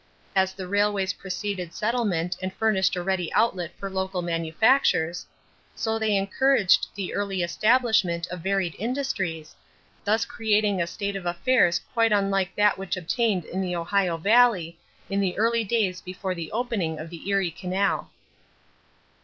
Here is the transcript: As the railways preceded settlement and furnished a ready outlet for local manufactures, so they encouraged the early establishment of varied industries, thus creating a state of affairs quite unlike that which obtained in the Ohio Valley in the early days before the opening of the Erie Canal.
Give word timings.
As 0.35 0.53
the 0.53 0.67
railways 0.67 1.13
preceded 1.13 1.75
settlement 1.75 2.35
and 2.41 2.51
furnished 2.51 2.95
a 2.95 3.03
ready 3.03 3.31
outlet 3.33 3.71
for 3.77 3.87
local 3.87 4.23
manufactures, 4.23 5.27
so 5.75 5.99
they 5.99 6.15
encouraged 6.15 6.87
the 6.95 7.13
early 7.13 7.43
establishment 7.43 8.25
of 8.31 8.39
varied 8.39 8.73
industries, 8.79 9.55
thus 10.03 10.25
creating 10.25 10.81
a 10.81 10.87
state 10.87 11.15
of 11.15 11.27
affairs 11.27 11.79
quite 11.93 12.11
unlike 12.11 12.55
that 12.55 12.79
which 12.79 12.97
obtained 12.97 13.45
in 13.45 13.61
the 13.61 13.75
Ohio 13.75 14.17
Valley 14.17 14.75
in 15.07 15.19
the 15.19 15.37
early 15.37 15.63
days 15.63 16.01
before 16.01 16.33
the 16.33 16.51
opening 16.51 16.97
of 16.97 17.11
the 17.11 17.29
Erie 17.29 17.51
Canal. 17.51 18.09